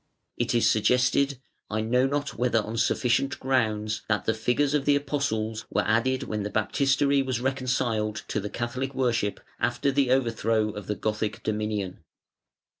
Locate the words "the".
4.25-4.33, 4.85-4.95, 6.41-6.49, 8.39-8.49, 9.91-10.09, 10.87-10.95